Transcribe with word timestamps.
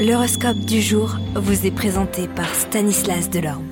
L'horoscope 0.00 0.60
du 0.60 0.80
jour 0.80 1.18
vous 1.34 1.66
est 1.66 1.70
présenté 1.70 2.26
par 2.26 2.54
Stanislas 2.54 3.28
Delorme. 3.28 3.66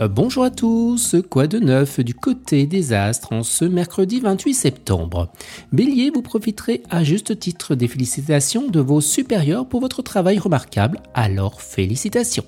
Euh, 0.00 0.08
bonjour 0.08 0.42
à 0.42 0.50
tous, 0.50 1.14
quoi 1.28 1.46
de 1.46 1.58
neuf 1.58 2.00
du 2.00 2.14
côté 2.14 2.64
des 2.64 2.94
astres 2.94 3.34
en 3.34 3.42
ce 3.42 3.66
mercredi 3.66 4.18
28 4.20 4.54
septembre? 4.54 5.30
Bélier, 5.72 6.10
vous 6.10 6.22
profiterez 6.22 6.82
à 6.88 7.04
juste 7.04 7.38
titre 7.38 7.74
des 7.74 7.86
félicitations 7.86 8.66
de 8.66 8.80
vos 8.80 9.02
supérieurs 9.02 9.68
pour 9.68 9.80
votre 9.80 10.00
travail 10.00 10.38
remarquable, 10.38 11.02
alors 11.12 11.60
félicitations. 11.60 12.46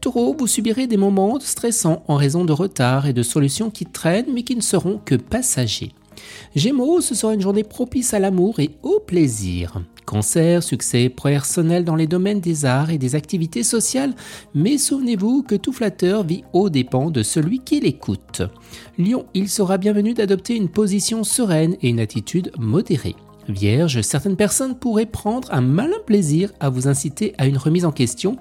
Taureau, 0.00 0.34
vous 0.38 0.46
subirez 0.46 0.86
des 0.86 0.96
moments 0.96 1.38
stressants 1.38 2.02
en 2.08 2.16
raison 2.16 2.46
de 2.46 2.54
retards 2.54 3.06
et 3.06 3.12
de 3.12 3.22
solutions 3.22 3.68
qui 3.68 3.84
traînent 3.84 4.32
mais 4.32 4.42
qui 4.42 4.56
ne 4.56 4.62
seront 4.62 4.98
que 5.04 5.16
passagers. 5.16 5.92
Gémeaux, 6.54 7.00
ce 7.00 7.14
sera 7.14 7.34
une 7.34 7.40
journée 7.40 7.64
propice 7.64 8.14
à 8.14 8.18
l'amour 8.18 8.60
et 8.60 8.70
au 8.82 9.00
plaisir. 9.00 9.82
Cancer, 10.04 10.62
succès 10.62 11.08
personnel 11.08 11.84
dans 11.84 11.94
les 11.94 12.08
domaines 12.08 12.40
des 12.40 12.64
arts 12.64 12.90
et 12.90 12.98
des 12.98 13.14
activités 13.14 13.62
sociales, 13.62 14.14
mais 14.54 14.76
souvenez-vous 14.76 15.44
que 15.44 15.54
tout 15.54 15.72
flatteur 15.72 16.24
vit 16.24 16.42
aux 16.52 16.68
dépens 16.68 17.10
de 17.10 17.22
celui 17.22 17.60
qui 17.60 17.78
l'écoute. 17.78 18.42
Lion, 18.98 19.26
il 19.34 19.48
sera 19.48 19.78
bienvenu 19.78 20.14
d'adopter 20.14 20.56
une 20.56 20.68
position 20.68 21.22
sereine 21.22 21.76
et 21.80 21.88
une 21.88 22.00
attitude 22.00 22.50
modérée. 22.58 23.14
Vierge, 23.48 24.00
certaines 24.02 24.36
personnes 24.36 24.76
pourraient 24.76 25.06
prendre 25.06 25.48
un 25.52 25.60
malin 25.60 25.98
plaisir 26.06 26.52
à 26.60 26.70
vous 26.70 26.88
inciter 26.88 27.34
à 27.38 27.46
une 27.46 27.58
remise 27.58 27.84
en 27.84 27.92
question. 27.92 28.36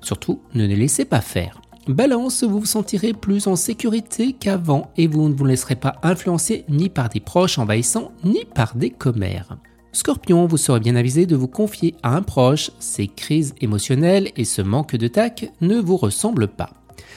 Surtout, 0.00 0.40
ne 0.54 0.66
les 0.66 0.76
laissez 0.76 1.04
pas 1.04 1.20
faire. 1.20 1.60
Balance, 1.88 2.44
vous 2.44 2.60
vous 2.60 2.66
sentirez 2.66 3.14
plus 3.14 3.46
en 3.46 3.56
sécurité 3.56 4.34
qu'avant 4.34 4.90
et 4.98 5.06
vous 5.06 5.26
ne 5.26 5.34
vous 5.34 5.46
laisserez 5.46 5.74
pas 5.74 5.96
influencer 6.02 6.66
ni 6.68 6.90
par 6.90 7.08
des 7.08 7.20
proches 7.20 7.58
envahissants 7.58 8.12
ni 8.24 8.44
par 8.44 8.76
des 8.76 8.90
commères. 8.90 9.56
Scorpion, 9.92 10.46
vous 10.46 10.58
serez 10.58 10.80
bien 10.80 10.96
avisé 10.96 11.24
de 11.24 11.34
vous 11.34 11.48
confier 11.48 11.94
à 12.02 12.14
un 12.14 12.20
proche, 12.20 12.70
ces 12.78 13.06
crises 13.06 13.54
émotionnelles 13.62 14.30
et 14.36 14.44
ce 14.44 14.60
manque 14.60 14.96
de 14.96 15.08
tac 15.08 15.50
ne 15.62 15.78
vous 15.78 15.96
ressemblent 15.96 16.48
pas. 16.48 16.70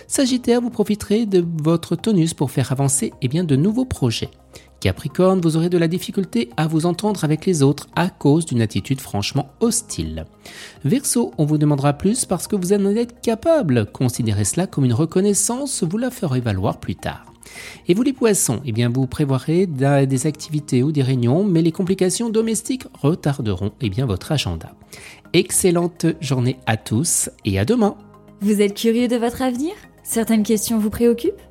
Sagittaire, 0.08 0.62
vous 0.62 0.70
profiterez 0.70 1.26
de 1.26 1.46
votre 1.64 1.98
tonus 1.98 2.34
pour 2.34 2.50
faire 2.50 2.72
avancer 2.72 3.12
eh 3.22 3.28
de 3.28 3.56
nouveaux 3.58 3.86
projets. 3.86 4.32
Capricorne, 4.82 5.40
vous 5.42 5.58
aurez 5.58 5.70
de 5.70 5.78
la 5.78 5.88
difficulté 5.88 6.50
à 6.58 6.66
vous 6.66 6.88
entendre 6.88 7.24
avec 7.24 7.46
les 7.46 7.62
autres 7.62 7.88
à 7.96 8.10
cause 8.10 8.48
d'une 8.48 8.62
attitude 8.62 9.00
franchement 9.00 9.52
hostile. 9.60 10.26
Verseau, 10.84 11.32
on 11.38 11.46
vous 11.46 11.60
demandera 11.60 11.94
plus 11.94 12.26
parce 12.26 12.48
que 12.48 12.56
vous 12.56 12.74
en 12.74 12.96
êtes 12.96 13.22
capable. 13.22 13.86
Considérez 13.92 14.44
cela 14.44 14.66
comme 14.66 14.86
une 14.86 14.94
reconnaissance, 14.94 15.84
vous 15.84 16.00
la 16.00 16.10
ferez 16.10 16.42
valoir 16.42 16.80
plus 16.80 16.96
tard. 16.96 17.32
Et 17.88 17.94
vous 17.94 18.02
les 18.02 18.12
poissons, 18.12 18.60
eh 18.66 18.72
bien 18.72 18.90
vous 18.90 19.06
prévoirez 19.06 19.68
des 19.68 20.26
activités 20.26 20.82
ou 20.82 20.92
des 20.92 21.04
réunions, 21.04 21.44
mais 21.44 21.62
les 21.62 21.72
complications 21.72 22.30
domestiques 22.30 22.88
retarderont 23.02 23.74
eh 23.82 23.90
bien, 23.90 24.08
votre 24.08 24.32
agenda. 24.32 24.74
Excellente 25.34 26.08
journée 26.22 26.58
à 26.66 26.78
tous 26.78 27.30
et 27.46 27.60
à 27.60 27.66
demain. 27.66 27.96
Vous 28.42 28.62
êtes 28.62 28.74
curieux 28.74 29.08
de 29.08 29.18
votre 29.18 29.44
avenir? 29.44 29.74
Certaines 30.02 30.44
questions 30.44 30.80
vous 30.80 30.90
préoccupent? 30.90 31.51